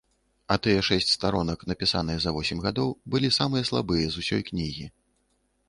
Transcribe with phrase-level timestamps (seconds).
[0.53, 4.91] А тыя шэсць старонак, напісаныя за восем гадоў, былі самыя слабыя з усёй кнігі.